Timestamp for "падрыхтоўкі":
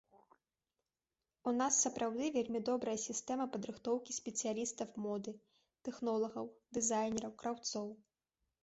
3.57-4.19